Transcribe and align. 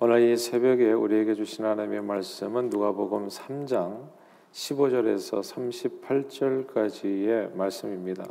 오늘 0.00 0.22
이 0.22 0.36
새벽에 0.36 0.92
우리에게 0.92 1.34
주신 1.34 1.64
하나님의 1.64 2.02
말씀은 2.02 2.68
누가복음 2.68 3.26
3장 3.26 4.08
15절에서 4.52 5.42
38절까지의 6.70 7.56
말씀입니다. 7.56 8.24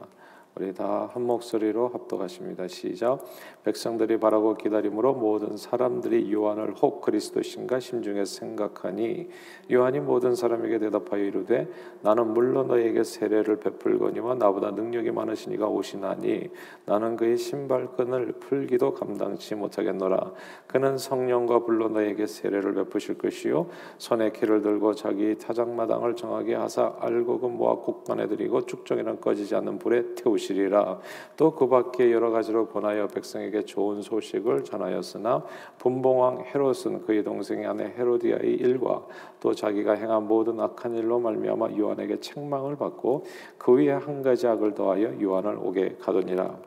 우리 0.59 0.73
다 0.73 0.97
한 1.13 1.25
목소리로 1.25 1.89
합독하십니다. 1.89 2.67
시작. 2.67 3.23
백성들이 3.63 4.19
바라고 4.19 4.55
기다림으로 4.55 5.13
모든 5.13 5.57
사람들이 5.57 6.31
요한을 6.31 6.73
혹 6.75 7.01
그리스도신가 7.01 7.79
심중에 7.79 8.25
생각하니 8.25 9.29
요한이 9.71 9.99
모든 9.99 10.35
사람에게 10.35 10.79
대답하여 10.79 11.23
이르되 11.23 11.67
나는 12.01 12.33
물론 12.33 12.67
너에게 12.67 13.03
세례를 13.03 13.59
베풀거니와 13.59 14.35
나보다 14.35 14.71
능력이 14.71 15.11
많으시니가 15.11 15.67
오시나니 15.67 16.49
나는 16.85 17.15
그의 17.15 17.37
신발끈을 17.37 18.33
풀기도 18.33 18.93
감당치 18.93 19.55
못하겠노라. 19.55 20.33
그는 20.67 20.97
성령과 20.97 21.59
불로 21.65 21.89
너에게 21.89 22.27
세례를 22.27 22.73
베푸실 22.75 23.17
것이요 23.17 23.69
손에 23.97 24.31
키를 24.31 24.61
들고 24.61 24.93
자기 24.93 25.37
타작마당을 25.37 26.15
정하게 26.15 26.55
하사 26.55 26.95
알곡은 26.99 27.57
모아 27.57 27.77
국간에 27.77 28.27
들이고 28.27 28.65
축정에는 28.65 29.19
꺼지지 29.19 29.55
않는 29.55 29.79
불에 29.79 30.15
태우시 30.15 30.46
것이리라. 30.47 30.99
또 31.35 31.57
그 31.57 31.67
밖에 31.67 32.11
여러 32.11 32.29
가지로 32.29 32.67
권하여 32.67 33.07
백성에게 33.07 33.65
좋은 33.65 34.01
소식을 34.01 34.63
전하였으나 34.63 35.43
분봉왕 35.79 36.45
헤롯은 36.53 37.05
그의 37.05 37.23
동생의 37.23 37.65
아내 37.65 37.85
헤로디아의 37.97 38.53
일과 38.53 39.05
또 39.39 39.53
자기가 39.53 39.93
행한 39.93 40.27
모든 40.27 40.59
악한 40.59 40.95
일로 40.95 41.19
말미암아 41.19 41.77
요한에게 41.77 42.19
책망을 42.19 42.75
받고 42.77 43.25
그 43.57 43.73
위에 43.73 43.91
한 43.91 44.21
가지 44.21 44.47
악을 44.47 44.75
더하여 44.75 45.19
요한을 45.21 45.57
오게 45.61 45.97
가더니라 45.99 46.57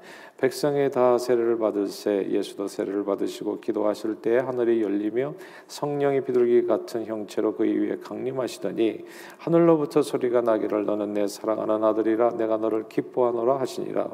백성이 0.41 0.91
다 0.91 1.19
세례를 1.19 1.59
받을새 1.59 2.29
예수도 2.31 2.67
세례를 2.67 3.05
받으시고 3.05 3.61
기도하실 3.61 4.23
때 4.23 4.39
하늘이 4.39 4.81
열리며 4.81 5.35
성령이 5.67 6.23
비둘기 6.23 6.67
같은 6.67 7.05
형체로 7.05 7.55
그의 7.55 7.79
위에 7.79 7.99
강림하시더니 7.99 9.05
하늘로부터 9.37 10.01
소리가 10.01 10.41
나기를 10.41 10.87
너는 10.87 11.13
내 11.13 11.27
사랑하는 11.27 11.85
아들이라 11.85 12.39
내가 12.39 12.57
너를 12.57 12.89
기뻐하노라 12.89 13.61
하시니라. 13.61 14.09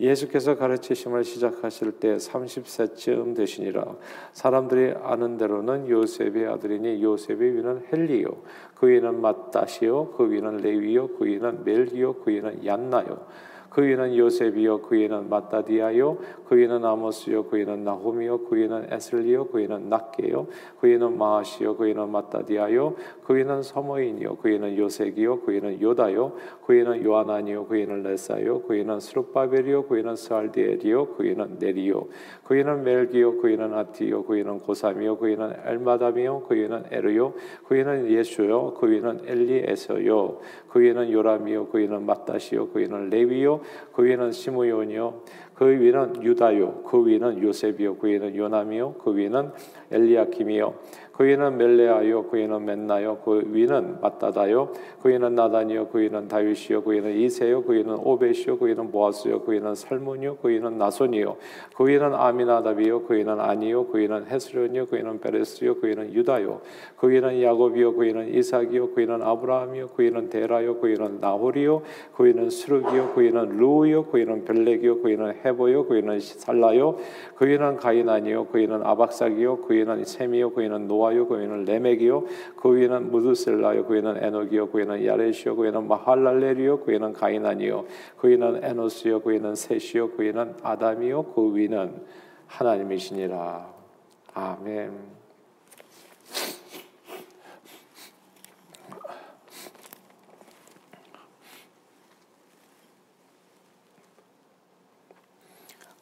예수께서 0.00 0.56
가르치심을 0.56 1.24
시작하실 1.24 1.92
때 2.00 2.16
30세쯤 2.16 3.36
되시니라. 3.36 3.96
사람들이 4.32 4.94
아는 5.02 5.36
대로는 5.36 5.90
요셉의 5.90 6.46
아들이니 6.46 7.02
요셉의 7.02 7.54
위는 7.54 7.82
헬리요. 7.92 8.28
그 8.76 8.88
위는 8.88 9.20
마따시요. 9.20 10.12
그 10.16 10.30
위는 10.30 10.56
레위요. 10.56 11.08
그 11.18 11.26
위는 11.26 11.64
멜기요. 11.64 12.14
그 12.14 12.30
위는 12.30 12.64
얀나요 12.64 13.26
그 13.76 13.82
위는 13.82 14.16
요셉이요 14.16 14.80
그 14.80 14.94
위는 14.94 15.28
마따디아요 15.28 16.16
그 16.48 16.56
위는 16.56 16.82
아모스요 16.82 17.44
그 17.44 17.58
위는 17.58 17.84
나홈이요 17.84 18.44
그 18.44 18.56
위는 18.56 18.86
에슬리요 18.90 19.48
그 19.48 19.58
위는 19.58 19.90
낙게요 19.90 20.46
그 20.80 20.86
위는 20.86 21.18
마하시요 21.18 21.76
그 21.76 21.84
위는 21.84 22.10
마따디아요 22.10 22.94
그 23.26 23.36
위는 23.36 23.62
서모인이요 23.62 24.36
그 24.36 24.48
위는 24.48 24.78
요색이요 24.78 25.42
그 25.42 25.52
위는 25.52 25.82
요다요 25.82 26.32
그 26.66 26.72
위는 26.72 27.04
요하나니요 27.04 27.66
그 27.66 27.74
위는 27.74 28.02
레사요 28.02 28.62
그 28.62 28.72
위는 28.72 28.98
스룹바벨이요 28.98 29.88
그 29.88 29.96
위는 29.96 30.16
스알디엘이요 30.16 31.08
그 31.14 31.24
위는 31.24 31.58
네리요 31.58 32.08
그 32.44 32.54
위는 32.54 32.82
멜기요 32.82 33.42
그 33.42 33.48
위는 33.48 33.74
아티요 33.74 34.24
그 34.24 34.36
위는 34.36 34.60
고삼이요 34.60 35.18
그 35.18 35.26
위는 35.26 35.52
엘마담이요 35.66 36.44
그 36.48 36.54
위는 36.54 36.84
에르요 36.90 37.34
그 37.68 37.74
위는 37.74 38.10
예수요 38.10 38.72
그 38.72 38.90
위는 38.90 39.20
엘리에서요 39.26 40.38
그 40.68 40.80
위는 40.80 41.12
요람이요 41.12 41.66
그 41.68 41.78
위는 41.78 42.06
마따시요 42.06 42.70
그 42.70 42.78
위는 42.80 43.10
레위요 43.10 43.65
그 43.92 44.04
위는 44.04 44.32
시므온이요 44.32 45.22
그 45.54 45.66
위는 45.66 46.22
유다요 46.22 46.82
그 46.82 47.06
위는 47.06 47.42
요셉이요 47.42 47.96
그 47.96 48.08
위는 48.08 48.36
요남이요 48.36 48.94
그 48.94 49.16
위는 49.16 49.50
엘리야킴이요 49.90 50.74
그 51.16 51.24
위는 51.24 51.56
멜레아요 51.56 52.24
그 52.24 52.36
위는 52.36 52.66
맨나요 52.66 53.16
그 53.24 53.42
위는 53.46 54.02
마따다요 54.02 54.70
그 55.02 55.08
위는 55.08 55.34
나단이요 55.34 55.88
그 55.88 56.00
위는 56.00 56.28
다윗이요 56.28 56.82
그 56.82 56.92
위는 56.92 57.16
이세요 57.16 57.62
그 57.64 57.72
위는 57.72 57.94
오벳이요 57.94 58.58
그 58.58 58.66
위는 58.66 58.90
보아스요 58.90 59.40
그 59.40 59.52
위는 59.52 59.74
살몬이요 59.74 60.36
그 60.42 60.50
위는 60.50 60.76
나손이요 60.76 61.36
그 61.74 61.88
위는 61.88 62.12
아미나답이요 62.14 63.04
그 63.04 63.14
위는 63.14 63.40
아니요 63.40 63.86
그 63.86 63.98
위는 63.98 64.26
헤스론이요 64.26 64.86
그 64.86 64.96
위는 64.96 65.20
베레스요 65.20 65.80
그 65.80 65.86
위는 65.86 66.12
유다요 66.12 66.60
그 66.98 67.08
위는 67.08 67.42
야곱이요 67.42 67.94
그 67.94 68.02
위는 68.02 68.34
이삭이요 68.34 68.90
그 68.90 69.00
위는 69.00 69.22
아브라함이요 69.22 69.88
그 69.96 70.02
위는 70.02 70.28
데라요 70.28 70.78
그 70.80 70.88
위는 70.88 71.20
나홀이요 71.22 71.82
그 72.14 72.26
위는 72.26 72.50
스룹이요 72.50 73.12
그 73.14 73.22
위는 73.22 73.56
루이요 73.56 74.04
그 74.04 74.18
위는 74.18 74.44
벨렉이요 74.44 75.00
그 75.00 75.08
위는 75.08 75.34
헤보요 75.42 75.86
그 75.86 75.94
위는 75.94 76.20
살라요 76.20 76.98
그 77.36 77.46
위는 77.46 77.76
가이나니요 77.76 78.48
그 78.48 78.58
위는 78.58 78.82
아박삭이요 78.82 79.62
그 79.62 79.72
위는 79.72 80.04
셈이요 80.04 80.50
그 80.50 80.60
위는 80.60 80.86
노아 80.86 81.05
노아요. 81.06 81.26
그 81.26 81.40
위는 81.40 81.64
레멕이요. 81.64 82.24
그 82.56 82.76
위는 82.76 83.10
무드셀라요. 83.10 83.86
그 83.86 83.94
위는 83.94 84.22
에녹이요. 84.22 84.70
그 84.70 84.78
위는 84.78 85.04
야레시요. 85.04 85.56
그 85.56 85.64
위는 85.64 85.86
마할랄레리요. 85.86 86.80
그 86.80 86.92
위는 86.92 87.12
가이난이요. 87.12 87.84
그 88.18 88.28
위는 88.28 88.64
에노스요. 88.64 89.20
그 89.20 89.30
위는 89.30 89.54
셋이요. 89.54 90.12
그 90.12 90.22
위는 90.22 90.54
아담이요. 90.62 91.22
그 91.34 91.54
위는 91.54 91.94
하나님이시니라. 92.46 93.66
아멘. 94.34 95.15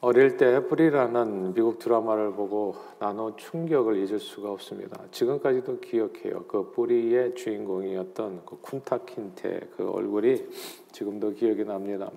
어릴 0.05 0.37
때 0.37 0.57
애플이라는 0.57 1.55
미국 1.55 1.79
드라마를 1.79 2.33
보고 2.33 2.75
나눈 2.99 3.35
충격을 3.37 3.97
잊을 3.97 4.19
수가 4.19 4.51
없습니다. 4.51 5.01
지금까지도 5.09 5.79
기억해요. 5.79 6.43
그 6.47 6.69
뿌리의 6.73 7.33
주인공이었던 7.33 8.43
그 8.45 8.61
쿤타 8.61 9.07
킨테 9.07 9.61
그 9.75 9.89
얼굴이 9.89 10.47
지금도 10.91 11.31
기억이 11.31 11.65
납니다. 11.65 12.11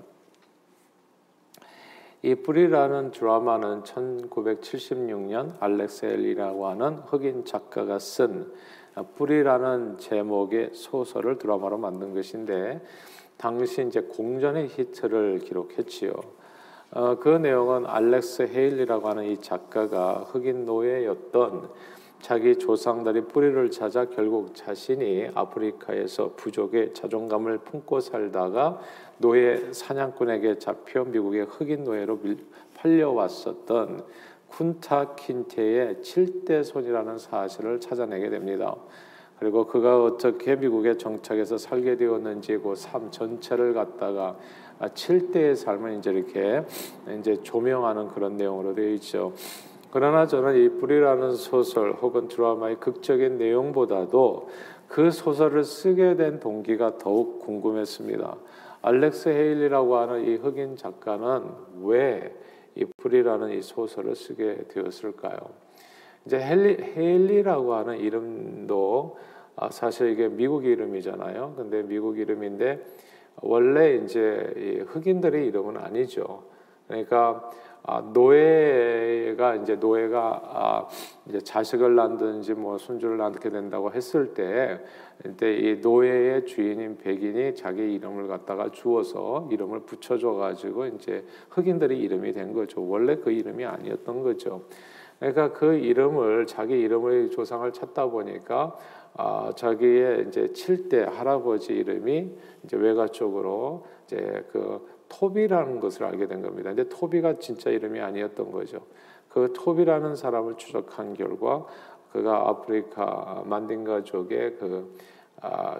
이 2.21 2.35
뿌리라는 2.35 3.11
드라마는 3.11 3.85
1976년 3.85 5.55
알렉스 5.59 6.05
엘리라고 6.05 6.67
하는 6.67 6.97
흑인 7.07 7.47
작가가 7.47 7.99
쓴 7.99 8.53
뿌리라는 9.17 9.97
제목의 9.97 10.73
소설을 10.75 11.39
드라마로 11.39 11.79
만든 11.79 12.13
것인데 12.13 12.83
당시 13.39 13.87
이제 13.87 14.03
공전의 14.03 14.69
히트를 14.69 15.39
기록했지요. 15.39 16.37
어, 16.91 17.17
그 17.17 17.29
내용은 17.29 17.85
알렉스 17.85 18.49
헤일리라고 18.49 19.09
하는 19.11 19.25
이 19.25 19.37
작가가 19.43 20.25
흑인 20.31 20.65
노예였던 20.65 21.69
자기 22.23 22.57
조상들이 22.57 23.27
뿌리를 23.27 23.71
찾아 23.71 24.07
결국 24.07 24.55
자신이 24.55 25.29
아프리카에서 25.35 26.33
부족의 26.35 26.95
자존감을 26.95 27.59
품고 27.59 28.01
살다가 28.01 28.81
노예 29.19 29.71
사냥꾼에게 29.73 30.59
잡혀 30.59 31.05
미국의 31.05 31.45
흑인 31.45 31.85
노예로 31.85 32.19
팔려왔었던 32.75 34.05
쿤타 34.51 35.15
킨테의 35.17 35.97
7대 35.97 36.65
손이라는 36.65 37.19
사실을 37.19 37.81
찾아내게 37.81 38.31
됩니다. 38.31 38.75
그리고 39.39 39.67
그가 39.67 40.03
어떻게 40.03 40.57
미국에 40.57 40.97
정착해서 40.97 41.59
살게 41.59 41.97
되었는지 41.97 42.59
그 42.59 42.75
삶 42.75 43.11
전체를 43.11 43.73
갖다가 43.73 44.37
7대의 44.81 45.55
삶을 45.57 45.99
이제 45.99 46.11
이렇게 46.11 46.63
이제 47.19 47.41
조명하는 47.43 48.09
그런 48.09 48.37
내용으로 48.37 48.75
되어 48.75 48.91
있죠. 48.95 49.33
그러나 49.91 50.27
저는 50.27 50.57
이 50.57 50.69
뿌리라는 50.81 51.35
소설 51.35 51.93
혹은 51.93 52.29
드라마의 52.29 52.77
극적인 52.81 53.39
내용보다도 53.39 54.49
그 54.89 55.11
소설을 55.11 55.65
쓰게 55.65 56.17
된 56.17 56.41
동기가 56.41 56.99
더욱 56.99 57.41
궁금했습니다. 57.41 58.37
알렉스 58.83 59.29
헤일리라고 59.31 59.97
하는 59.97 60.25
이 60.27 60.35
흑인 60.37 60.77
작가는 60.77 61.43
왜 61.83 62.33
이 62.79 62.85
뿌리라는 62.97 63.59
이 63.59 63.61
소설을 63.61 64.15
쓰게 64.15 64.67
되었을까요? 64.69 65.37
이제 66.25 66.39
헤일리라고 66.39 67.75
하는 67.75 67.99
이름도 67.99 69.17
아, 69.19 69.38
사실 69.71 70.11
이게 70.11 70.29
미국 70.29 70.65
이름이잖아요. 70.65 71.55
근데 71.57 71.83
미국 71.83 72.19
이름인데 72.19 72.85
원래 73.43 73.97
이제 73.97 74.85
흑인들의 74.89 75.47
이름은 75.47 75.77
아니죠. 75.77 76.43
그러니까 76.87 77.51
아, 77.91 78.03
노예가 78.13 79.55
이제 79.57 79.77
노예가 79.77 80.43
아, 80.45 80.89
이제 81.27 81.41
자식을 81.41 81.95
낳든지 81.95 82.55
뭐 82.55 82.77
손주를 82.77 83.17
낳게 83.17 83.49
된다고 83.51 83.93
했을 83.93 84.35
때, 84.35 84.79
그때 85.23 85.57
이 85.57 85.77
노예의 85.77 86.45
주인인 86.45 86.99
백인이 86.99 87.55
자기 87.55 87.95
이름을 87.95 88.29
갖다가 88.29 88.71
주어서 88.71 89.49
이름을 89.51 89.81
붙여줘 89.81 90.33
가지고 90.33 90.87
이제 90.87 91.25
흑인들의 91.51 91.99
이름이 91.99 92.33
된 92.35 92.53
거죠. 92.53 92.87
원래 92.87 93.17
그 93.17 93.31
이름이 93.31 93.65
아니었던 93.65 94.23
거죠. 94.23 94.63
그러니까 95.19 95.53
그 95.53 95.75
이름을 95.75 96.47
자기 96.47 96.79
이름의 96.79 97.31
조상을 97.31 97.73
찾다 97.73 98.07
보니까 98.07 98.77
아, 99.15 99.53
자기의 99.57 100.27
이제 100.29 100.47
7대 100.49 101.05
할아버지 101.05 101.73
이름이 101.75 102.31
이제 102.65 102.77
외가 102.77 103.09
쪽으로 103.09 103.85
이제 104.07 104.45
그 104.53 104.87
토비라는 105.09 105.81
것을 105.81 106.05
알게 106.05 106.27
된 106.27 106.43
겁니다. 106.43 106.73
근데 106.75 106.89
토비가 106.89 107.39
진짜 107.39 107.71
이름이 107.71 108.01
아니었던 108.01 108.53
거죠. 108.53 108.87
그 109.29 109.53
토비라는 109.55 110.17
사람을 110.17 110.57
추적한 110.57 111.15
결과 111.15 111.67
그가 112.13 112.49
아프리카 112.49 113.43
만딩가족의 113.47 114.57
그이 114.57 114.69
아, 115.41 115.79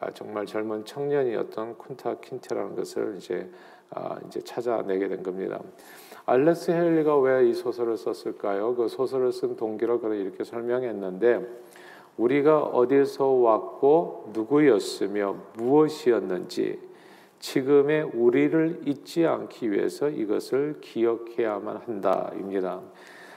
아, 0.00 0.10
정말 0.12 0.44
젊은 0.46 0.84
청년이었던 0.84 1.78
쿤타 1.78 2.20
킨테라는 2.20 2.74
것을 2.74 3.16
이제 3.16 3.48
아, 3.90 4.18
이제 4.26 4.40
찾아내게 4.40 5.08
된 5.08 5.22
겁니다. 5.22 5.60
알렉스 6.26 6.70
헬리가 6.70 7.18
왜 7.18 7.48
이 7.48 7.54
소설을 7.54 7.96
썼을까요? 7.96 8.74
그 8.74 8.88
소설을 8.88 9.30
쓴 9.32 9.56
동기를 9.56 10.00
그는 10.00 10.16
이렇게 10.16 10.42
설명했는데 10.42 11.46
우리가 12.16 12.62
어디서 12.62 13.26
왔고 13.26 14.30
누구였으며 14.32 15.36
무엇이었는지 15.56 16.80
지금의 17.40 18.04
우리를 18.14 18.82
잊지 18.86 19.26
않기 19.26 19.70
위해서 19.70 20.08
이것을 20.08 20.80
기억해야만 20.80 21.78
한다입니다. 21.84 22.80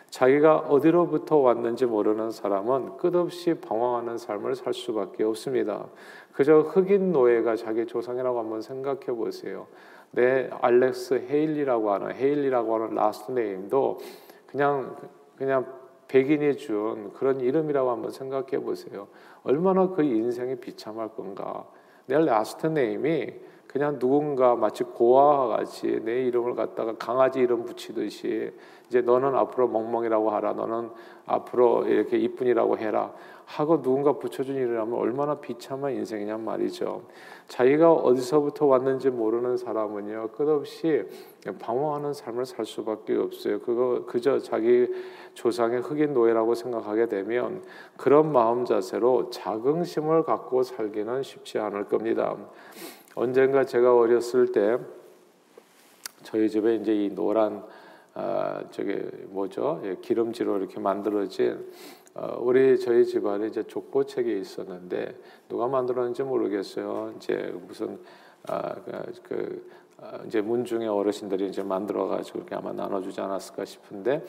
자기가 0.10 0.60
어디로부터 0.60 1.38
왔는지 1.38 1.86
모르는 1.86 2.32
사람은 2.32 2.98
끝없이 2.98 3.56
방황하는 3.56 4.18
삶을 4.18 4.56
살 4.56 4.74
수밖에 4.74 5.24
없습니다. 5.24 5.88
그저 6.32 6.60
흑인 6.60 7.12
노예가 7.12 7.58
자기 7.58 7.86
조상이라고 7.86 8.40
한번 8.40 8.62
생각해 8.62 9.08
보세요. 9.08 9.68
내 10.12 10.50
알렉스 10.62 11.26
헤일리라고 11.30 11.92
하는 11.92 12.16
헤일리라고 12.16 12.76
하는 12.76 12.96
last 12.96 13.34
name도 13.34 14.00
그냥 14.48 14.96
그냥 15.38 15.66
백인이 16.08 16.58
준 16.58 17.12
그런 17.14 17.42
이름이라고 17.42 17.92
한번 17.92 18.12
생각해 18.12 18.60
보세요. 18.60 19.08
얼마나 19.44 19.90
그 19.90 20.04
인생이 20.04 20.56
비참할 20.58 21.10
건가. 21.10 21.66
내 22.06 22.18
last 22.18 22.68
name이 22.68 23.34
그냥 23.68 24.00
누군가 24.00 24.56
마치 24.56 24.84
고아와 24.84 25.58
같이 25.58 26.00
내 26.04 26.24
이름을 26.24 26.56
갖다가 26.56 26.96
강아지 26.98 27.40
이름 27.40 27.66
붙이듯이 27.66 28.52
이제 28.88 29.02
너는 29.02 29.36
앞으로 29.36 29.68
멍멍이라고 29.68 30.32
하라. 30.32 30.54
너는 30.54 30.90
앞으로 31.26 31.86
이렇게 31.86 32.18
이쁜이라고 32.18 32.78
해라. 32.78 33.14
하고 33.46 33.82
누군가 33.82 34.14
붙여준 34.14 34.56
일이라면 34.56 34.94
얼마나 34.94 35.36
비참한 35.36 35.94
인생이냔 35.94 36.44
말이죠. 36.44 37.04
자기가 37.48 37.94
어디서부터 37.94 38.66
왔는지 38.66 39.10
모르는 39.10 39.56
사람은요 39.56 40.30
끝없이 40.36 41.06
방황하는 41.60 42.14
삶을 42.14 42.46
살 42.46 42.66
수밖에 42.66 43.16
없어요. 43.16 43.62
그거 43.62 44.04
그저 44.06 44.40
자기 44.40 44.88
조상의 45.34 45.82
흑인 45.82 46.14
노예라고 46.14 46.56
생각하게 46.56 47.08
되면 47.08 47.64
그런 47.96 48.34
마음 48.34 48.66
자세로 48.66 49.30
자긍심을 49.30 50.24
갖고 50.24 50.64
살기는 50.64 51.24
쉽지 51.24 51.58
않을 51.60 51.86
겁니다. 51.86 52.36
언젠가 53.18 53.66
제가 53.66 53.96
어렸을 53.96 54.52
때 54.52 54.78
저희 56.22 56.48
집에 56.52 56.76
이제 56.76 56.94
이 56.94 57.10
노란 57.10 57.66
아, 58.14 58.64
저게 58.70 59.10
뭐죠? 59.30 59.82
예, 59.86 59.96
기름지로 59.96 60.58
이렇게 60.60 60.80
만들어진 60.80 61.68
어, 62.14 62.38
우리 62.40 62.80
저희 62.80 63.06
집안에 63.06 63.48
이제 63.48 63.64
족보책이 63.64 64.40
있었는데 64.40 65.16
누가 65.50 65.68
만들었는지 65.68 66.22
모르겠어요. 66.22 67.16
이제 67.18 67.56
무슨 67.68 67.98
아, 68.48 68.76
그, 68.86 69.14
그 69.24 69.70
아, 70.00 70.20
이제 70.28 70.40
문중의 70.42 70.88
어르신들이 70.88 71.48
이제 71.48 71.64
만들어 71.64 72.06
가지고 72.06 72.40
이렇게 72.40 72.54
아마 72.54 72.72
나눠주지 72.72 73.20
않았을까 73.20 73.66
싶은데 73.66 74.24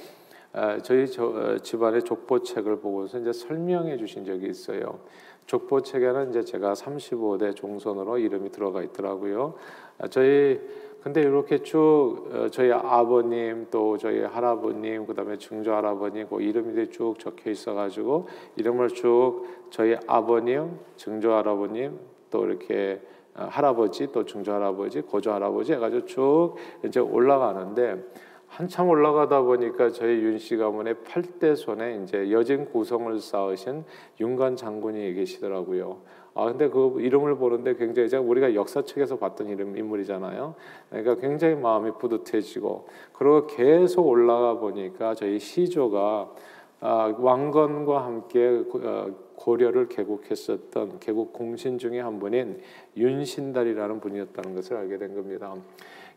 아, 0.54 0.78
저희 0.78 1.06
저, 1.10 1.26
어, 1.26 1.58
집안의 1.58 2.04
족보책을 2.04 2.80
보고서 2.80 3.18
이제 3.18 3.34
설명해 3.34 3.98
주신 3.98 4.24
적이 4.24 4.48
있어요. 4.48 5.00
족보 5.48 5.80
책에는 5.80 6.28
이제 6.28 6.44
제가 6.44 6.74
35대 6.74 7.56
종손으로 7.56 8.18
이름이 8.18 8.52
들어가 8.52 8.82
있더라고요. 8.82 9.54
아, 9.96 10.06
저희 10.06 10.60
근데 11.02 11.22
이렇게 11.22 11.62
쭉 11.62 12.28
어, 12.30 12.48
저희 12.50 12.70
아버님 12.70 13.66
또 13.70 13.96
저희 13.96 14.20
할아버님 14.20 15.06
그다음에 15.06 15.38
증조 15.38 15.72
할아버님 15.72 16.26
그 16.28 16.42
이름이 16.42 16.90
쭉 16.90 17.18
적혀 17.18 17.50
있어가지고 17.50 18.28
이름을 18.56 18.88
쭉 18.90 19.46
저희 19.70 19.96
아버님 20.06 20.78
증조 20.96 21.32
할아버님 21.32 21.98
또 22.30 22.44
이렇게 22.44 23.00
어, 23.34 23.46
할아버지 23.48 24.12
또 24.12 24.26
증조 24.26 24.52
할아버지 24.52 25.00
고조 25.00 25.32
할아버지 25.32 25.72
해가지고 25.72 26.04
쭉 26.04 26.54
이제 26.84 27.00
올라가는데 27.00 28.04
한참 28.48 28.88
올라가다 28.88 29.42
보니까 29.42 29.90
저희 29.90 30.20
윤씨 30.22 30.56
가문의 30.56 30.94
8대 31.04 31.54
손에 31.54 32.02
이제 32.02 32.32
여진 32.32 32.64
구성을 32.64 33.20
쌓으신 33.20 33.84
윤관 34.18 34.56
장군이 34.56 35.14
계시더라고요. 35.14 35.98
아 36.34 36.44
근데 36.46 36.68
그 36.68 36.96
이름을 37.00 37.36
보는데 37.36 37.74
굉장히 37.76 38.08
제가 38.08 38.22
우리가 38.22 38.54
역사책에서 38.54 39.18
봤던 39.18 39.48
이름 39.48 39.76
인물이잖아요. 39.76 40.54
그러니까 40.88 41.16
굉장히 41.16 41.56
마음이 41.56 41.92
뿌듯해지고 41.98 42.88
그리고 43.12 43.46
계속 43.46 44.06
올라가 44.06 44.54
보니까 44.54 45.14
저희 45.14 45.38
시조가 45.38 45.98
아, 45.98 46.28
왕건과 46.80 48.04
함께 48.04 48.62
어, 48.74 49.10
고려를 49.34 49.88
개국했었던 49.88 50.98
개국 51.00 51.32
공신 51.32 51.78
중에 51.78 52.00
한 52.00 52.18
분인 52.18 52.60
윤신달이라는 52.96 54.00
분이었다는 54.00 54.54
것을 54.54 54.76
알게 54.76 54.98
된 54.98 55.14
겁니다. 55.14 55.54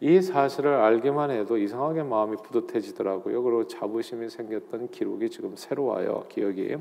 이 0.04 0.19
사실을 0.19 0.74
알기만 0.74 1.30
해도 1.30 1.58
이상하게 1.60 2.02
마음이 2.02 2.38
뿌듯해지더라고요. 2.44 3.44
그리고 3.44 3.68
자부심이 3.68 4.30
생겼던 4.30 4.90
기록이 4.90 5.30
지금 5.30 5.56
새로워요. 5.56 6.25
기억이. 6.28 6.75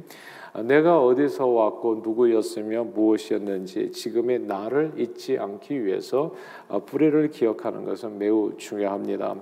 내가 0.65 1.05
어디서 1.05 1.47
왔고 1.47 1.97
누구였으며 1.97 2.85
무엇이었는지 2.85 3.93
지금의 3.93 4.41
나를 4.41 4.95
잊지 4.97 5.39
않기 5.39 5.85
위해서 5.85 6.35
어, 6.69 6.83
불의를 6.87 7.29
기억하는 7.29 7.85
것은 7.85 8.19
매우 8.19 8.57
중요합니다. 8.57 9.37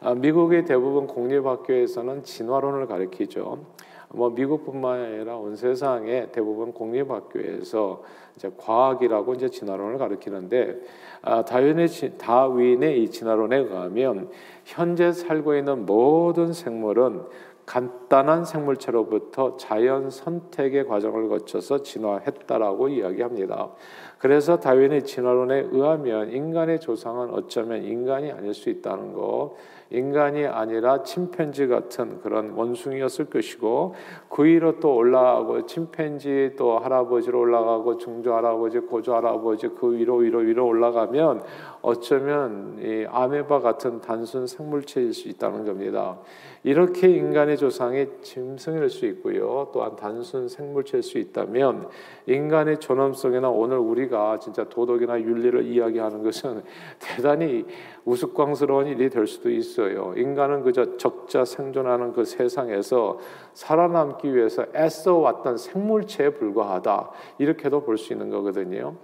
아, 0.00 0.14
미국의 0.14 0.64
대부분 0.64 1.06
공립학교에서는 1.06 2.22
진화론을 2.22 2.86
가르치죠. 2.86 3.64
뭐 4.10 4.30
미국뿐만 4.30 5.00
아니라 5.00 5.36
온 5.36 5.56
세상의 5.56 6.30
대부분 6.32 6.72
공립학교에서 6.72 8.02
이제 8.36 8.50
과학이라고 8.56 9.34
이제 9.34 9.48
진화론을 9.48 9.98
가르치는데 9.98 10.80
아, 11.22 11.44
다윈의 11.44 11.88
다윈의 12.18 13.02
이 13.02 13.10
진화론에 13.10 13.56
의하면 13.56 14.30
현재 14.64 15.12
살고 15.12 15.56
있는 15.56 15.86
모든 15.86 16.52
생물은 16.52 17.22
간단한 17.66 18.44
생물체로부터 18.44 19.56
자연 19.56 20.08
선택의 20.08 20.86
과정을 20.86 21.28
거쳐서 21.28 21.82
진화했다라고 21.82 22.88
이야기합니다. 22.88 23.70
그래서 24.18 24.58
다윈의 24.58 25.04
진화론에 25.04 25.68
의하면 25.72 26.30
인간의 26.30 26.80
조상은 26.80 27.30
어쩌면 27.30 27.84
인간이 27.84 28.32
아닐 28.32 28.54
수 28.54 28.70
있다는 28.70 29.12
거. 29.12 29.56
인간이 29.90 30.44
아니라 30.44 31.04
침팬지 31.04 31.68
같은 31.68 32.20
그런 32.20 32.50
원숭이였을 32.50 33.26
것이고 33.26 33.94
그 34.28 34.44
위로 34.44 34.80
또 34.80 34.96
올라가고 34.96 35.66
침팬지 35.66 36.54
또 36.56 36.78
할아버지로 36.78 37.38
올라가고 37.38 37.96
중조 37.98 38.34
할아버지 38.34 38.80
고조 38.80 39.14
할아버지 39.14 39.68
그 39.68 39.96
위로 39.96 40.16
위로 40.16 40.40
위로 40.40 40.66
올라가면 40.66 41.42
어쩌면 41.82 42.78
이 42.80 43.06
아메바 43.08 43.60
같은 43.60 44.00
단순 44.00 44.48
생물체일 44.48 45.14
수 45.14 45.28
있다는 45.28 45.64
겁니다. 45.64 46.18
이렇게 46.64 47.08
인간의 47.08 47.56
조상이 47.56 48.08
짐승일 48.22 48.90
수 48.90 49.06
있고요. 49.06 49.70
또한 49.72 49.94
단순 49.94 50.48
생물체일 50.48 51.04
수 51.04 51.18
있다면 51.18 51.88
인간의 52.26 52.80
존엄성이나 52.80 53.48
오늘 53.48 53.78
우리 53.78 54.05
가 54.08 54.38
진짜 54.38 54.64
도덕이나 54.64 55.20
윤리를 55.20 55.64
이야기하는 55.64 56.22
것은 56.22 56.62
대단히 56.98 57.66
우스꽝스러운 58.04 58.86
일이 58.86 59.10
될 59.10 59.26
수도 59.26 59.50
있어요. 59.50 60.14
인간은 60.16 60.62
그저 60.62 60.96
적자 60.96 61.44
생존하는 61.44 62.12
그 62.12 62.24
세상에서 62.24 63.18
살아남기 63.52 64.34
위해서 64.34 64.64
애써 64.74 65.16
왔던 65.16 65.56
생물체에 65.56 66.30
불과하다. 66.30 67.10
이렇게도 67.38 67.82
볼 67.82 67.96
수 67.96 68.12
있는 68.12 68.30
거거든요. 68.30 68.94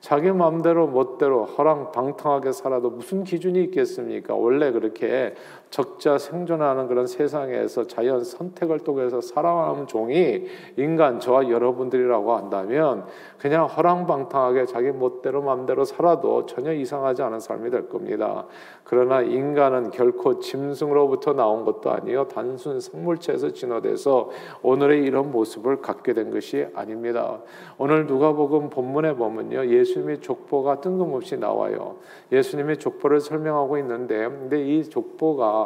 자기 0.00 0.30
마음대로 0.30 0.86
멋대로 0.86 1.44
허랑 1.44 1.90
방탕하게 1.90 2.52
살아도 2.52 2.90
무슨 2.90 3.24
기준이 3.24 3.64
있겠습니까? 3.64 4.34
원래 4.34 4.70
그렇게 4.70 5.34
적자 5.70 6.16
생존하는 6.16 6.88
그런 6.88 7.06
세상에서 7.06 7.86
자연 7.86 8.24
선택을 8.24 8.80
통해서 8.80 9.20
살아가는 9.20 9.86
종이 9.86 10.46
인간 10.76 11.20
저와 11.20 11.50
여러분들이라고 11.50 12.34
한다면 12.34 13.04
그냥 13.38 13.66
허랑방탕하게 13.66 14.66
자기 14.66 14.90
멋대로 14.90 15.42
마음대로 15.42 15.84
살아도 15.84 16.46
전혀 16.46 16.72
이상하지 16.72 17.22
않은 17.22 17.40
삶이 17.40 17.70
될 17.70 17.88
겁니다. 17.88 18.46
그러나 18.84 19.20
인간은 19.20 19.90
결코 19.90 20.40
짐승으로부터 20.40 21.34
나온 21.34 21.64
것도 21.64 21.90
아니요 21.90 22.26
단순 22.28 22.80
생물체에서 22.80 23.52
진화돼서 23.52 24.30
오늘의 24.62 25.04
이런 25.04 25.30
모습을 25.30 25.82
갖게 25.82 26.14
된 26.14 26.30
것이 26.30 26.66
아닙니다. 26.74 27.40
오늘 27.76 28.06
누가복음 28.06 28.70
본문에 28.70 29.14
보면요 29.14 29.66
예수님의 29.66 30.20
족보가 30.20 30.80
뜬금없이 30.80 31.36
나와요. 31.36 31.96
예수님의 32.32 32.78
족보를 32.78 33.20
설명하고 33.20 33.76
있는데 33.78 34.26
근데 34.26 34.66
이 34.66 34.82
족보가 34.88 35.57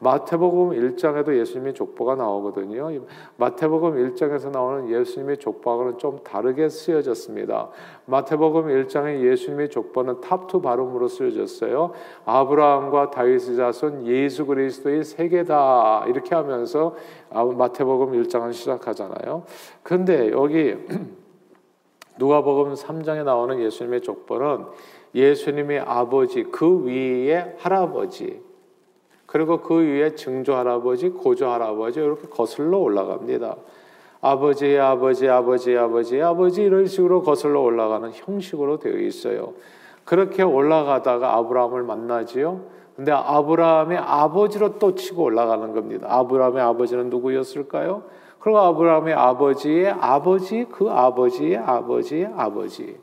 마태복음 0.00 0.70
1장에도 0.70 1.38
예수님의 1.38 1.74
족보가 1.74 2.14
나오거든요. 2.14 2.90
마태복음 3.36 4.14
1장에서 4.14 4.50
나오는 4.50 4.90
예수님의 4.90 5.38
족보하고는 5.38 5.98
좀 5.98 6.18
다르게 6.24 6.68
쓰여졌습니다. 6.68 7.68
마태복음 8.06 8.68
1장의 8.68 9.22
예수님의 9.30 9.68
족보는 9.68 10.22
탑투 10.22 10.62
발음으로 10.62 11.06
쓰여졌어요. 11.08 11.92
아브라함과 12.24 13.10
다윗의 13.10 13.56
자손 13.56 14.06
예수 14.06 14.46
그리스도의 14.46 15.04
세계다 15.04 16.06
이렇게 16.08 16.34
하면서 16.34 16.96
아, 17.30 17.44
마태복음 17.44 18.12
1장을 18.22 18.52
시작하잖아요. 18.52 19.44
근데 19.82 20.30
여기 20.32 20.76
누가복음 22.18 22.74
3장에 22.74 23.24
나오는 23.24 23.60
예수님의 23.60 24.00
족보는 24.00 24.64
예수님의 25.14 25.80
아버지 25.80 26.44
그 26.44 26.84
위에 26.84 27.54
할아버지 27.58 28.40
그리고 29.30 29.58
그 29.58 29.76
위에 29.76 30.16
증조 30.16 30.56
할아버지, 30.56 31.08
고조 31.10 31.48
할아버지 31.48 32.00
이렇게 32.00 32.26
거슬러 32.26 32.78
올라갑니다. 32.78 33.54
아버지, 34.20 34.76
아버지, 34.76 35.28
아버지, 35.28 35.76
아버지, 35.76 36.20
아버지 36.20 36.62
이런 36.62 36.86
식으로 36.86 37.22
거슬러 37.22 37.60
올라가는 37.60 38.10
형식으로 38.12 38.80
되어 38.80 38.98
있어요. 38.98 39.52
그렇게 40.04 40.42
올라가다가 40.42 41.36
아브라함을 41.36 41.84
만나지요. 41.84 42.60
근데 42.96 43.12
아브라함의 43.12 43.98
아버지로 43.98 44.80
또 44.80 44.96
치고 44.96 45.22
올라가는 45.22 45.72
겁니다. 45.74 46.08
아브라함의 46.10 46.60
아버지는 46.60 47.08
누구였을까요? 47.08 48.02
그리고 48.40 48.58
아브라함의 48.58 49.14
아버지의 49.14 49.90
아버지, 49.90 50.66
그 50.68 50.90
아버지의 50.90 51.56
아버지의 51.56 52.32
아버지. 52.36 52.98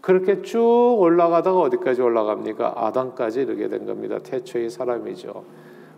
그렇게 0.00 0.42
쭉 0.42 0.60
올라가다가 0.98 1.58
어디까지 1.58 2.02
올라갑니까? 2.02 2.74
아담까지 2.76 3.42
이르게 3.42 3.66
된 3.66 3.84
겁니다. 3.84 4.20
태초의 4.20 4.70
사람이죠. 4.70 5.42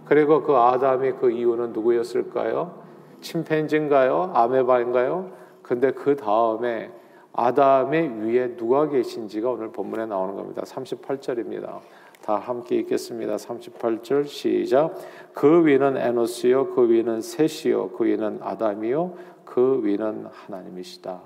그리고 0.04 0.42
그 0.42 0.54
아담이 0.56 1.12
그 1.12 1.30
이유는 1.30 1.72
누구였을까요? 1.72 2.82
침팬지인가요? 3.20 4.32
아메바인가요? 4.34 5.30
근데 5.62 5.92
그 5.92 6.14
다음에 6.16 6.90
아담의 7.32 8.22
위에 8.22 8.56
누가 8.56 8.88
계신지가 8.88 9.50
오늘 9.50 9.72
본문에 9.72 10.06
나오는 10.06 10.36
겁니다. 10.36 10.62
38절입니다. 10.62 11.80
다 12.22 12.36
함께 12.36 12.76
읽겠습니다. 12.76 13.36
38절 13.36 14.26
시작. 14.26 14.94
그 15.34 15.66
위는 15.66 15.96
에노스요, 15.96 16.74
그 16.74 16.88
위는 16.88 17.20
셋이요, 17.20 17.90
그 17.90 18.04
위는 18.04 18.38
아담이요, 18.40 19.14
그 19.44 19.80
위는 19.82 20.26
하나님이시다. 20.32 21.20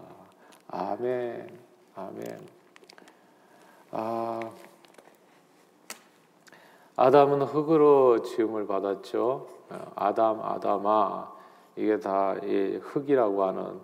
아멘, 0.68 1.48
아멘. 1.94 2.38
아, 3.92 4.40
아담은 6.98 7.42
흙으로 7.42 8.22
지음을 8.22 8.66
받았죠. 8.66 9.46
아담, 9.94 10.40
아담아, 10.42 11.32
이게 11.76 12.00
다 12.00 12.34
흙이라고 12.34 13.44
하는 13.44 13.78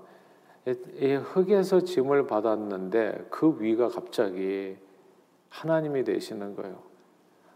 이 0.66 1.14
흙에서 1.14 1.83
지음을 1.83 2.26
받았는데 2.26 3.28
그 3.30 3.56
위가 3.61 3.88
갑자기 3.88 4.76
하나님이 5.49 6.02
되시는 6.02 6.56
거예요. 6.56 6.76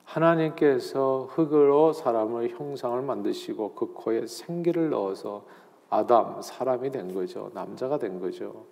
하나님께서 0.05 1.29
흙으로 1.33 1.93
사람을 1.93 2.51
형상을 2.51 3.03
만드시고 3.03 3.75
그 3.75 3.93
코에 3.95 4.29
생기를 4.29 4.91
넣어서 4.91 5.45
아담 5.91 6.41
사람이 6.41 6.93
된 6.93 7.13
거죠. 7.13 7.51
남자가 7.53 7.99
된 7.99 8.21
거죠. 8.21 8.65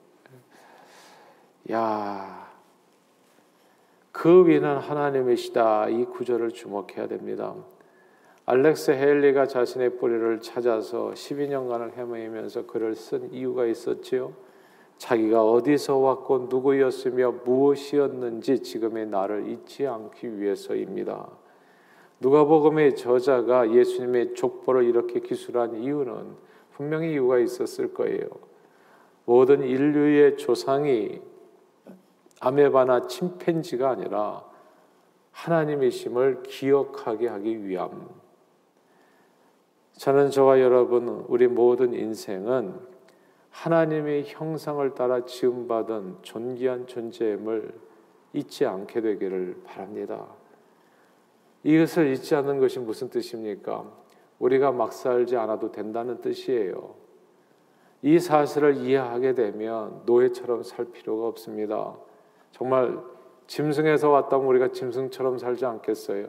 야, 1.72 2.45
그 4.16 4.49
위는 4.49 4.78
하나님이시다. 4.78 5.90
이 5.90 6.06
구절을 6.06 6.52
주목해야 6.52 7.06
됩니다. 7.06 7.54
알렉스 8.46 8.92
헤일리가 8.92 9.46
자신의 9.46 9.99
뿌리를 9.99 10.40
찾아서 10.40 11.11
12년간을 11.11 11.94
헤매면서 11.94 12.64
글을 12.64 12.94
쓴 12.94 13.30
이유가 13.30 13.66
있었지요. 13.66 14.32
자기가 14.96 15.44
어디서 15.44 15.99
왔고 15.99 16.46
누구였으며 16.49 17.42
무엇이었는지 17.44 18.61
지금의 18.61 19.08
나를 19.08 19.50
잊지 19.50 19.87
않기 19.87 20.40
위해서입니다. 20.40 21.28
누가복음의 22.20 22.96
저자가 22.96 23.75
예수님의 23.75 24.32
족보를 24.32 24.85
이렇게 24.85 25.20
기술한 25.20 25.82
이유는 25.82 26.37
분명히 26.73 27.12
이유가 27.12 27.38
있었을 27.38 27.92
거예요. 27.92 28.30
모든 29.26 29.62
인류의 29.62 30.38
조상이 30.38 31.20
아메바나 32.40 33.06
침팬지가 33.06 33.90
아니라 33.90 34.44
하나님이심을 35.32 36.42
기억하게 36.44 37.28
하기 37.28 37.66
위함. 37.66 38.08
저는 39.92 40.30
저와 40.30 40.60
여러분 40.60 41.24
우리 41.28 41.46
모든 41.46 41.94
인생은 41.94 42.74
하나님의 43.50 44.24
형상을 44.26 44.94
따라 44.94 45.24
지음받은 45.24 46.18
존귀한 46.22 46.86
존재임을 46.86 47.72
잊지 48.34 48.66
않게 48.66 49.00
되기를 49.00 49.62
바랍니다. 49.64 50.26
이것을 51.64 52.12
잊지 52.12 52.34
않는 52.34 52.60
것이 52.60 52.78
무슨 52.78 53.08
뜻입니까? 53.08 53.90
우리가 54.38 54.72
막 54.72 54.92
살지 54.92 55.36
않아도 55.36 55.72
된다는 55.72 56.20
뜻이에요. 56.20 56.94
이 58.02 58.18
사실을 58.18 58.76
이해하게 58.76 59.34
되면 59.34 60.02
노예처럼 60.04 60.62
살 60.62 60.84
필요가 60.92 61.26
없습니다. 61.28 61.96
정말 62.52 62.98
짐승에서 63.46 64.10
왔다면 64.10 64.46
우리가 64.46 64.68
짐승처럼 64.68 65.38
살지 65.38 65.64
않겠어요? 65.66 66.26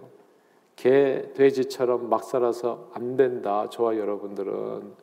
개, 0.76 1.32
돼지처럼 1.34 2.10
막 2.10 2.24
살아서 2.24 2.90
안 2.94 3.16
된다. 3.16 3.68
저와 3.70 3.98
여러분들은 3.98 4.94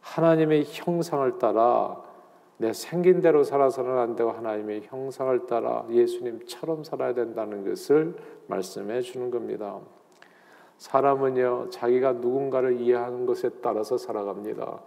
하나님의 0.00 0.64
형상을 0.66 1.38
따라 1.38 2.02
내 2.56 2.72
생긴 2.72 3.20
대로 3.20 3.42
살아서는 3.42 3.98
안 3.98 4.16
되고 4.16 4.30
하나님의 4.30 4.82
형상을 4.84 5.46
따라 5.46 5.84
예수님처럼 5.90 6.84
살아야 6.84 7.12
된다는 7.12 7.68
것을 7.68 8.14
말씀해 8.46 9.00
주는 9.02 9.30
겁니다. 9.30 9.80
사람은요, 10.78 11.70
자기가 11.70 12.14
누군가를 12.14 12.80
이해하는 12.80 13.26
것에 13.26 13.50
따라서 13.62 13.96
살아갑니다. 13.96 14.80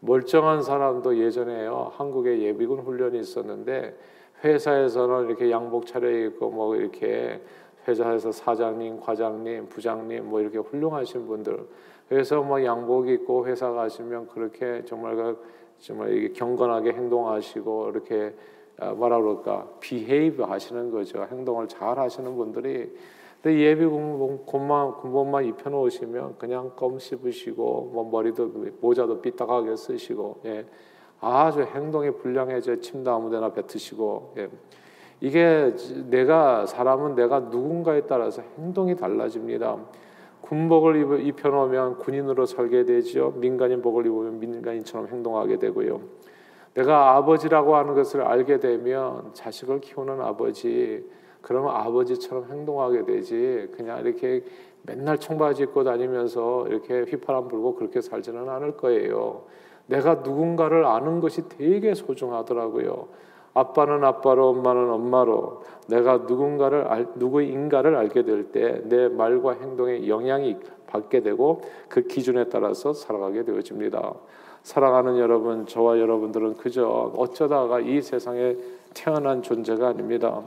멀쩡한 0.00 0.62
사람도 0.62 1.18
예전에요, 1.18 1.92
한국에 1.96 2.40
예비군 2.40 2.80
훈련이 2.80 3.18
있었는데, 3.18 3.96
회사에서는 4.44 5.26
이렇게 5.26 5.50
양복 5.50 5.86
차려입고, 5.86 6.50
뭐 6.50 6.76
이렇게 6.76 7.40
회사에서 7.88 8.30
사장님, 8.30 9.00
과장님, 9.00 9.68
부장님, 9.68 10.28
뭐 10.28 10.40
이렇게 10.40 10.58
훌륭하신 10.58 11.26
분들, 11.26 11.66
그래서 12.08 12.42
뭐 12.42 12.62
양복 12.62 13.08
입고 13.08 13.46
회사 13.46 13.70
가시면 13.70 14.28
그렇게 14.28 14.84
정말 14.84 15.16
그 15.16 15.42
정말 15.78 16.12
이게 16.12 16.32
경건하게 16.32 16.92
행동하시고 16.92 17.90
이렇게 17.90 18.34
아, 18.78 18.92
뭐라 18.92 19.20
그럴까 19.20 19.68
비헤이브 19.80 20.42
하시는 20.42 20.90
거죠. 20.90 21.26
행동을 21.30 21.68
잘 21.68 21.98
하시는 21.98 22.34
분들이 22.36 22.92
근데 23.42 23.60
예비 23.60 23.84
군복만 23.84 24.94
군복만 24.94 25.44
입혀 25.44 25.70
놓으시면 25.70 26.38
그냥 26.38 26.72
껌 26.74 26.98
씹으시고 26.98 27.90
뭐 27.92 28.10
머리도 28.10 28.52
모자도 28.80 29.20
삐딱하게 29.20 29.76
쓰시고 29.76 30.40
예. 30.46 30.64
아주 31.20 31.62
행동이 31.62 32.10
불량해져 32.12 32.80
침도 32.80 33.10
아무데나 33.10 33.52
뱉으시고 33.52 34.34
예. 34.38 34.48
이게 35.20 35.74
내가 36.10 36.66
사람은 36.66 37.14
내가 37.14 37.40
누군가에 37.40 38.02
따라서 38.02 38.42
행동이 38.58 38.94
달라집니다. 38.96 39.78
군복을 40.42 41.26
입혀놓으면 41.26 41.98
군인으로 41.98 42.44
살게 42.44 42.84
되죠. 42.84 43.32
민간인복을 43.36 44.06
입으면 44.06 44.38
민간인처럼 44.38 45.08
행동하게 45.08 45.58
되고요. 45.58 46.00
내가 46.74 47.16
아버지라고 47.16 47.76
하는 47.76 47.94
것을 47.94 48.20
알게 48.20 48.58
되면 48.58 49.30
자식을 49.32 49.80
키우는 49.80 50.20
아버지, 50.20 51.08
그러면 51.40 51.74
아버지처럼 51.74 52.46
행동하게 52.50 53.04
되지. 53.04 53.68
그냥 53.74 54.00
이렇게 54.00 54.44
맨날 54.82 55.18
청바지 55.18 55.62
입고 55.62 55.84
다니면서 55.84 56.66
이렇게 56.68 57.02
휘파람 57.02 57.48
불고 57.48 57.74
그렇게 57.74 58.00
살지는 58.00 58.48
않을 58.48 58.76
거예요. 58.76 59.44
내가 59.86 60.14
누군가를 60.16 60.84
아는 60.86 61.20
것이 61.20 61.48
되게 61.48 61.94
소중하더라고요. 61.94 63.08
아빠는 63.54 64.02
아빠로 64.02 64.48
엄마는 64.48 64.90
엄마로 64.90 65.62
내가 65.88 66.18
누군가를 66.18 66.86
알, 66.88 67.06
누구인가를 67.14 67.94
알게 67.94 68.22
될 68.24 68.50
때 68.50 68.82
내 68.84 69.08
말과 69.08 69.52
행동에 69.52 70.08
영향이 70.08 70.56
받게 70.86 71.20
되고 71.20 71.60
그 71.88 72.02
기준에 72.02 72.44
따라서 72.44 72.92
살아가게 72.92 73.44
되어집니다. 73.44 74.14
사랑하는 74.62 75.18
여러분, 75.18 75.66
저와 75.66 75.98
여러분들은 76.00 76.56
그저 76.56 77.12
어쩌다가 77.16 77.80
이 77.80 78.00
세상에 78.00 78.56
태어난 78.94 79.42
존재가 79.42 79.88
아닙니다. 79.88 80.40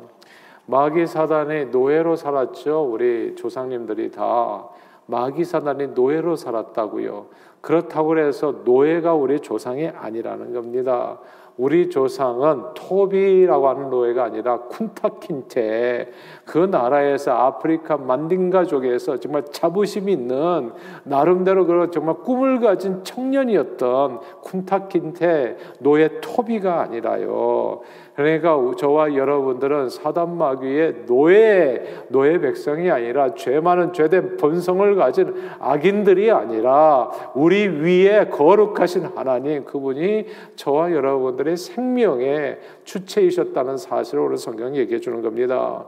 마귀 0.66 1.06
사단의 1.08 1.68
노예로 1.68 2.16
살았죠. 2.16 2.90
우리 2.92 3.36
조상님들이 3.36 4.12
다 4.12 4.68
마귀 5.08 5.44
사단의 5.44 5.90
노예로 5.90 6.36
살았다고요. 6.36 7.28
그렇다고 7.62 8.18
해서 8.18 8.62
노예가 8.64 9.14
우리 9.14 9.40
조상이 9.40 9.88
아니라는 9.88 10.54
겁니다. 10.54 11.20
우리 11.58 11.90
조상은 11.90 12.76
토비라고 12.76 13.68
하는 13.68 13.90
노예가 13.90 14.26
아니라 14.26 14.60
쿤타킨테 14.70 16.10
그 16.46 16.60
나라에서 16.60 17.32
아프리카 17.32 17.98
만딩가족에서 17.98 19.20
정말 19.20 19.44
자부심 19.52 20.08
있는 20.08 20.72
나름대로 21.04 21.66
그 21.66 21.90
정말 21.92 22.16
꿈을 22.18 22.60
가진 22.60 23.04
청년이었던 23.04 24.20
쿤타킨테 24.44 25.56
노예 25.80 26.20
토비가 26.22 26.82
아니라요. 26.82 27.82
그러니까 28.16 28.58
저와 28.78 29.16
여러분들은 29.16 29.90
사단 29.90 30.38
마귀의 30.38 31.06
노예 31.06 32.06
노예 32.10 32.40
백성이 32.40 32.90
아니라 32.90 33.36
죄 33.36 33.60
많은 33.60 33.94
죄된 33.94 34.38
본성을 34.38 34.96
가진 34.96 35.36
악인들이 35.60 36.32
아니라 36.32 37.12
우리 37.36 37.68
위에 37.68 38.30
거룩하신 38.30 39.10
하나님 39.16 39.66
그분이 39.66 40.26
저와 40.56 40.94
여러분들 40.94 41.47
의 41.48 41.58
생명의 41.58 42.60
주체이셨다는 42.84 43.78
사실을 43.78 44.24
오늘 44.24 44.38
성경이 44.38 44.78
얘기해 44.80 45.00
주는 45.00 45.22
겁니다. 45.22 45.86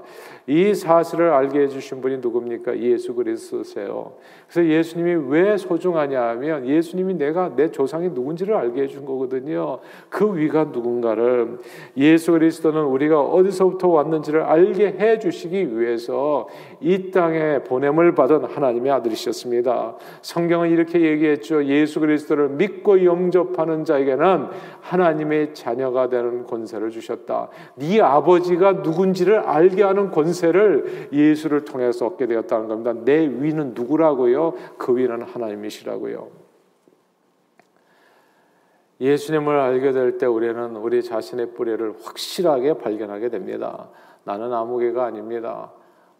이 0.47 0.73
사실을 0.73 1.29
알게 1.31 1.59
해주신 1.61 2.01
분이 2.01 2.17
누굽니까? 2.17 2.79
예수 2.79 3.13
그리스도세요. 3.13 4.13
그래서 4.47 4.67
예수님이 4.67 5.27
왜 5.29 5.57
소중하냐 5.57 6.21
하면 6.29 6.67
예수님이 6.67 7.13
내가 7.15 7.55
내 7.55 7.69
조상이 7.69 8.09
누군지를 8.09 8.55
알게 8.55 8.81
해준 8.81 9.05
거거든요. 9.05 9.77
그 10.09 10.35
위가 10.35 10.65
누군가를 10.65 11.59
예수 11.97 12.31
그리스도는 12.31 12.81
우리가 12.83 13.21
어디서부터 13.21 13.89
왔는지를 13.89 14.41
알게 14.41 14.95
해주시기 14.99 15.79
위해서 15.79 16.47
이 16.81 17.11
땅에 17.11 17.59
보냄을 17.59 18.15
받은 18.15 18.45
하나님의 18.45 18.91
아들이셨습니다. 18.91 19.97
성경은 20.23 20.71
이렇게 20.71 20.99
얘기했죠. 21.01 21.63
예수 21.65 21.99
그리스도를 21.99 22.49
믿고 22.49 23.05
영접하는 23.05 23.85
자에게는 23.85 24.47
하나님의 24.81 25.48
자녀가 25.53 26.09
되는 26.09 26.45
권세를 26.45 26.91
주셨다. 26.91 27.49
네 27.75 28.01
아버지가 28.01 28.73
누군지를 28.73 29.39
알게 29.39 29.83
하는 29.83 30.11
권세를 30.11 31.09
예수를 31.11 31.65
통해서 31.65 32.07
얻게 32.07 32.27
되었다는 32.27 32.67
겁니다. 32.67 32.93
내 32.93 33.25
위는 33.25 33.73
누구라고요? 33.73 34.53
그 34.77 34.95
위는 34.95 35.23
하나님이시라고요. 35.23 36.49
예수님을 39.01 39.57
알게 39.57 39.91
될 39.93 40.17
때 40.17 40.25
우리는 40.25 40.75
우리 40.75 41.01
자신의 41.01 41.53
뿌리를 41.53 41.93
확실하게 42.03 42.79
발견하게 42.79 43.29
됩니다. 43.29 43.89
나는 44.25 44.51
아무개가 44.53 45.05
아닙니다. 45.05 45.71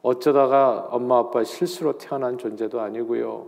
어쩌다가 0.02 0.88
엄마 0.92 1.18
아빠 1.20 1.44
실수로 1.44 1.98
태어난 1.98 2.38
존재도 2.38 2.80
아니고요. 2.80 3.48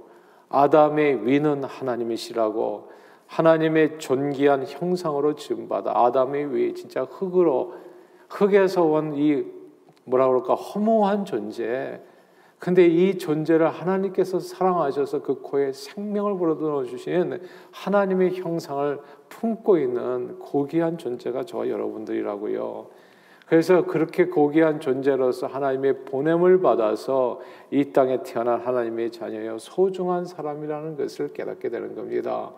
아담의 0.50 1.26
위는 1.26 1.64
하나님이시라고 1.64 2.92
하나님의 3.32 3.98
존귀한 3.98 4.66
형상으로 4.68 5.36
지음 5.36 5.70
받아 5.70 5.92
아담의 5.96 6.54
위 6.54 6.74
진짜 6.74 7.04
흙으로 7.04 7.76
흙에서 8.30 8.84
온 8.84 9.16
이 9.16 9.46
뭐라 10.04 10.28
그럴까 10.28 10.56
허무한 10.56 11.26
존재 11.26 12.02
근데 12.60 12.86
이 12.86 13.18
존재를 13.18 13.70
하나님께서 13.70 14.40
사랑하셔서 14.40 15.24
그 15.24 15.42
코에 15.42 15.72
생명을 15.72 16.38
불어넣어 16.38 16.84
주신 16.84 17.40
하나님의 17.72 18.36
형상을 18.36 19.00
품고 19.30 19.80
있는 19.80 20.38
고귀한 20.38 21.00
존재가 21.00 21.46
저와 21.46 21.70
여러분들이라고요. 21.70 22.86
그래서 23.48 23.86
그렇게 23.86 24.28
고귀한 24.28 24.80
존재로서 24.80 25.48
하나님의 25.48 26.06
보냄을 26.06 26.62
받아서 26.62 27.42
이 27.72 27.92
땅에 27.92 28.22
태어난 28.22 28.62
하나님의 28.62 29.12
자녀여 29.12 29.58
소중한 29.58 30.26
사람이라는 30.26 30.98
것을 30.98 31.34
깨닫게 31.34 31.70
되는 31.70 31.96
겁니다. 31.96 32.52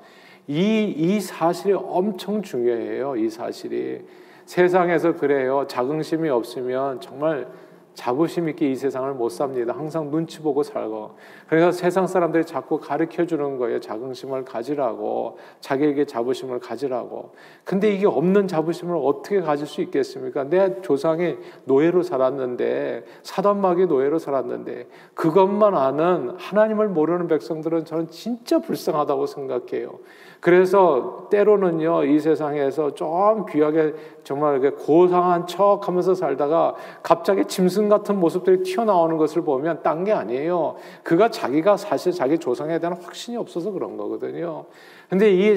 이, 0.48 0.94
이 0.98 1.20
사실이 1.20 1.74
엄청 1.74 2.42
중요해요. 2.42 3.16
이 3.16 3.30
사실이. 3.30 4.02
세상에서 4.46 5.14
그래요. 5.14 5.66
자긍심이 5.68 6.30
없으면 6.30 7.00
정말 7.00 7.48
자부심 7.94 8.50
있게 8.50 8.72
이 8.72 8.76
세상을 8.76 9.14
못 9.14 9.30
삽니다. 9.30 9.74
항상 9.74 10.10
눈치 10.10 10.42
보고 10.42 10.64
살고. 10.64 11.12
그래서 11.48 11.72
세상 11.72 12.08
사람들이 12.08 12.46
자꾸 12.46 12.80
가르쳐 12.80 13.26
주는 13.26 13.58
거예요. 13.58 13.80
자긍심을 13.80 14.46
가지라고. 14.46 15.38
자기에게 15.60 16.06
자부심을 16.06 16.60
가지라고. 16.60 17.32
근데 17.64 17.94
이게 17.94 18.08
없는 18.08 18.48
자부심을 18.48 18.98
어떻게 19.02 19.42
가질 19.42 19.68
수 19.68 19.82
있겠습니까? 19.82 20.46
내 20.46 20.82
조상이 20.82 21.38
노예로 21.66 22.02
살았는데, 22.02 23.06
사단마귀 23.22 23.86
노예로 23.86 24.18
살았는데, 24.18 24.88
그것만 25.14 25.76
아는 25.76 26.32
하나님을 26.38 26.90
모르는 26.90 27.28
백성들은 27.28 27.86
저는 27.86 28.10
진짜 28.10 28.60
불쌍하다고 28.60 29.28
생각해요. 29.28 30.00
그래서 30.40 31.28
때로는요, 31.30 32.04
이 32.04 32.20
세상에서 32.20 32.96
좀 32.96 33.46
귀하게 33.46 33.94
정말 34.24 34.60
고상한 34.72 35.48
척 35.48 35.88
하면서 35.88 36.14
살다가 36.14 36.76
갑자기 37.02 37.46
짐승 37.46 37.83
같은 37.90 38.20
모습들이 38.20 38.64
튀어나오는 38.64 39.18
것을 39.18 39.44
보면 39.44 39.82
딴 39.84 40.04
게 40.04 40.12
아니에요. 40.12 40.76
그가 41.04 41.30
자기가 41.30 41.78
사실 41.78 42.12
자기 42.12 42.38
조상에 42.38 42.80
대한 42.80 42.98
확신이 43.02 43.38
없어서 43.38 43.72
그런 43.72 43.96
거거든요. 43.96 44.66
근데 45.10 45.32
이 45.34 45.56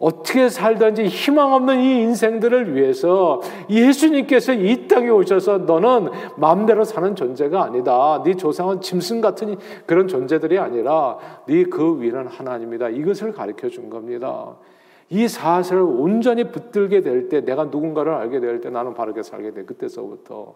어떻게 0.00 0.48
살든지 0.48 1.04
희망 1.06 1.52
없는 1.52 1.80
이 1.80 2.02
인생들을 2.02 2.74
위해서 2.74 3.40
예수님께서 3.70 4.54
이 4.54 4.88
땅에 4.88 5.08
오셔서 5.08 5.58
너는 5.58 6.10
마음대로 6.36 6.82
사는 6.84 7.14
존재가 7.14 7.62
아니다. 7.62 8.22
네 8.24 8.34
조상은 8.34 8.80
짐승 8.80 9.20
같은 9.20 9.56
그런 9.86 10.08
존재들이 10.08 10.58
아니라 10.58 11.18
네 11.46 11.64
그 11.64 12.00
위는 12.00 12.26
하나님이다. 12.26 12.88
이것을 12.88 13.32
가르쳐 13.32 13.68
준 13.68 13.90
겁니다. 13.90 14.56
이 15.10 15.28
사실을 15.28 15.82
온전히 15.82 16.50
붙들게 16.50 17.02
될 17.02 17.28
때, 17.28 17.42
내가 17.42 17.64
누군가를 17.64 18.14
알게 18.14 18.40
될 18.40 18.60
때 18.60 18.70
나는 18.70 18.94
바르게 18.94 19.22
살게 19.22 19.52
돼. 19.52 19.64
그때서부터 19.64 20.54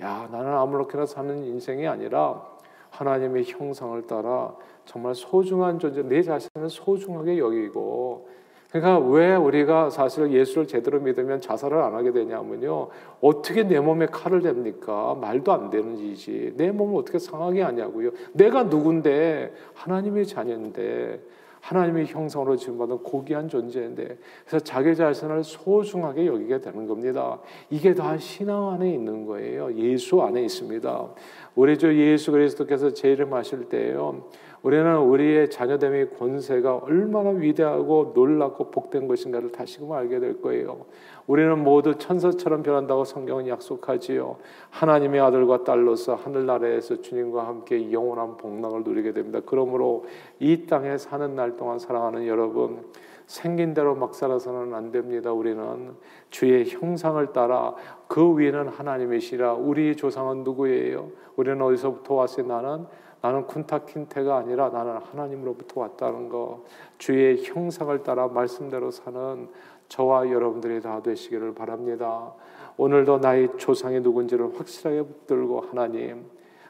야 0.00 0.28
나는 0.30 0.52
아무렇게나 0.52 1.06
사는 1.06 1.44
인생이 1.44 1.86
아니라 1.86 2.42
하나님의 2.90 3.44
형상을 3.44 4.06
따라 4.06 4.54
정말 4.84 5.14
소중한 5.14 5.78
존재, 5.78 6.02
내 6.02 6.22
자신을 6.22 6.68
소중하게 6.68 7.38
여기고 7.38 8.28
그러니까 8.70 8.98
왜 9.08 9.36
우리가 9.36 9.88
사실 9.90 10.32
예수를 10.32 10.66
제대로 10.66 10.98
믿으면 10.98 11.40
자살을 11.40 11.80
안 11.80 11.94
하게 11.94 12.10
되냐면요. 12.10 12.88
어떻게 13.20 13.62
내 13.62 13.78
몸에 13.78 14.06
칼을 14.06 14.42
댑니까? 14.42 15.16
말도 15.16 15.52
안 15.52 15.70
되는 15.70 15.96
일이지. 15.96 16.54
내 16.56 16.72
몸을 16.72 16.98
어떻게 16.98 17.20
상하게 17.20 17.62
하냐고요. 17.62 18.10
내가 18.32 18.64
누군데 18.64 19.52
하나님의 19.74 20.26
자녀인데 20.26 21.20
하나님의 21.64 22.06
형상으로 22.06 22.56
지음받은 22.56 22.98
고귀한 22.98 23.48
존재인데 23.48 24.18
그래서 24.46 24.62
자기 24.62 24.94
자신을 24.94 25.42
소중하게 25.44 26.26
여기게 26.26 26.60
되는 26.60 26.86
겁니다. 26.86 27.40
이게 27.70 27.94
다 27.94 28.18
신앙 28.18 28.68
안에 28.70 28.92
있는 28.92 29.24
거예요. 29.24 29.72
예수 29.74 30.20
안에 30.20 30.42
있습니다. 30.42 31.14
우리 31.54 31.78
주 31.78 31.98
예수 31.98 32.32
그리스도께서 32.32 32.92
재림하실 32.92 33.70
때요. 33.70 34.28
우리는 34.64 34.96
우리의 34.96 35.50
자녀됨의 35.50 36.14
권세가 36.18 36.76
얼마나 36.76 37.28
위대하고 37.28 38.12
놀랍고 38.14 38.70
복된 38.70 39.06
것인가를 39.08 39.52
다시금 39.52 39.92
알게 39.92 40.20
될 40.20 40.40
거예요. 40.40 40.86
우리는 41.26 41.62
모두 41.62 41.98
천사처럼 41.98 42.62
변한다고 42.62 43.04
성경은 43.04 43.46
약속하지요. 43.46 44.38
하나님의 44.70 45.20
아들과 45.20 45.64
딸로서 45.64 46.14
하늘나라에서 46.14 47.02
주님과 47.02 47.46
함께 47.46 47.92
영원한 47.92 48.38
복락을 48.38 48.84
누리게 48.84 49.12
됩니다. 49.12 49.40
그러므로 49.44 50.06
이 50.38 50.64
땅에 50.64 50.96
사는 50.96 51.34
날 51.34 51.58
동안 51.58 51.78
사랑하는 51.78 52.26
여러분, 52.26 52.86
생긴 53.26 53.74
대로 53.74 53.94
막 53.94 54.14
살아서는 54.14 54.72
안 54.72 54.90
됩니다. 54.90 55.30
우리는 55.30 55.92
주의 56.30 56.64
형상을 56.66 57.34
따라 57.34 57.74
그 58.08 58.38
위에는 58.38 58.68
하나님이시라. 58.68 59.54
우리 59.54 59.94
조상은 59.94 60.42
누구예요? 60.42 61.10
우리는 61.36 61.60
어디서부터 61.60 62.14
왔어요? 62.14 62.46
나는 62.46 62.86
나는 63.24 63.46
쿤타킨테가 63.46 64.36
아니라 64.36 64.68
나는 64.68 64.98
하나님으로부터 64.98 65.80
왔다는 65.80 66.28
거. 66.28 66.62
주의 66.98 67.42
형상을 67.42 68.02
따라 68.02 68.28
말씀대로 68.28 68.90
사는 68.90 69.48
저와 69.88 70.28
여러분들이 70.28 70.82
다 70.82 71.02
되시기를 71.02 71.54
바랍니다. 71.54 72.34
오늘도 72.76 73.20
나의 73.20 73.48
조상이 73.56 74.00
누군지를 74.00 74.58
확실하게 74.58 75.04
붙들고 75.04 75.62
하나님 75.62 76.26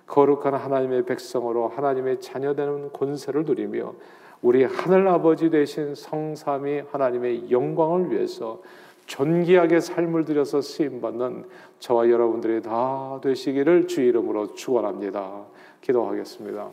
거룩한 0.06 0.54
하나님의 0.54 1.06
백성으로 1.06 1.70
하나님의 1.70 2.20
자녀되는 2.20 2.92
권세를 2.92 3.42
누리며 3.44 3.92
우리 4.40 4.62
하늘 4.62 5.08
아버지 5.08 5.50
되신 5.50 5.96
성삼이 5.96 6.82
하나님의 6.92 7.50
영광을 7.50 8.12
위해서 8.12 8.62
존귀하게 9.06 9.80
삶을 9.80 10.24
들여서 10.24 10.60
쓰임 10.60 11.00
받는 11.00 11.46
저와 11.80 12.08
여러분들이 12.08 12.62
다 12.62 13.18
되시기를 13.24 13.88
주 13.88 14.02
이름으로 14.02 14.54
축원합니다. 14.54 15.52
기도하겠습니다. 15.84 16.70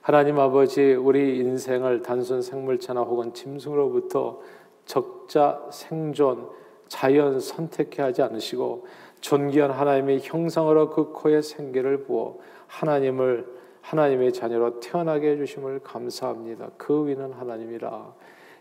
하나님 0.00 0.38
아버지, 0.38 0.94
우리 0.94 1.38
인생을 1.38 2.00
단순 2.00 2.40
생물체나 2.40 3.02
혹은 3.02 3.34
짐승으로부터 3.34 4.40
적자 4.86 5.60
생존, 5.70 6.48
자연 6.88 7.38
선택해 7.38 8.02
하지 8.02 8.22
않으시고 8.22 8.86
존귀한 9.20 9.70
하나님의 9.70 10.20
형상으로 10.22 10.90
그 10.90 11.12
코에 11.12 11.42
생기를 11.42 12.04
부어 12.04 12.38
하나님을 12.66 13.46
하나님의 13.82 14.32
자녀로 14.32 14.80
태어나게 14.80 15.32
해주심을 15.32 15.80
감사합니다. 15.80 16.70
그 16.78 17.06
위는 17.06 17.32
하나님이라. 17.32 18.14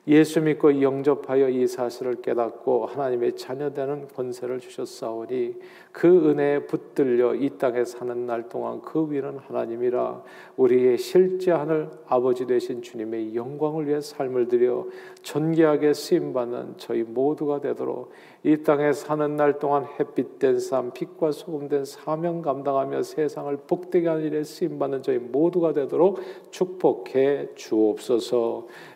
예수 0.09 0.41
믿고 0.41 0.81
영접하여 0.81 1.49
이 1.49 1.67
사실을 1.67 2.15
깨닫고 2.23 2.87
하나님의 2.87 3.35
자녀되는 3.35 4.07
권세를 4.07 4.59
주셨사오니 4.59 5.53
그 5.91 6.29
은혜에 6.29 6.65
붙들려 6.65 7.35
이 7.35 7.51
땅에 7.59 7.85
사는 7.85 8.25
날 8.25 8.49
동안 8.49 8.81
그 8.81 9.07
위는 9.11 9.37
하나님이라 9.37 10.23
우리의 10.57 10.97
실제 10.97 11.51
하늘 11.51 11.91
아버지 12.07 12.47
되신 12.47 12.81
주님의 12.81 13.35
영광을 13.35 13.87
위해 13.87 14.01
삶을 14.01 14.47
들여 14.47 14.87
존귀하게 15.21 15.93
쓰임 15.93 16.33
받는 16.33 16.75
저희 16.77 17.03
모두가 17.03 17.61
되도록 17.61 18.11
이 18.43 18.63
땅에 18.63 18.93
사는 18.93 19.35
날 19.35 19.59
동안 19.59 19.85
햇빛된 19.99 20.59
삶, 20.59 20.91
빛과 20.91 21.33
소금된 21.33 21.85
사명 21.85 22.41
감당하며 22.41 23.03
세상을 23.03 23.55
복되게 23.67 24.07
하는 24.07 24.23
일에 24.23 24.43
쓰임 24.43 24.79
받는 24.79 25.03
저희 25.03 25.19
모두가 25.19 25.73
되도록 25.73 26.19
축복해 26.49 27.49
주옵소서. 27.55 28.67